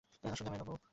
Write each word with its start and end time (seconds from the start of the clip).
আসো 0.23 0.43
জামাই 0.45 0.59
বাবু। 0.61 0.81